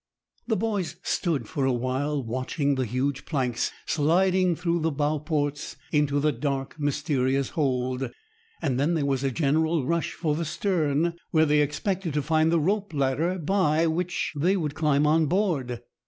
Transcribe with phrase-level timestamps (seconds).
[0.47, 5.75] The boys stood for a while watching the huge planks sliding through the bow ports
[5.91, 8.09] into the dark mysterious hold,
[8.63, 12.51] and then there was a general rush for the stern, where they expected to find
[12.51, 15.83] the rope ladder by which they would climb on board.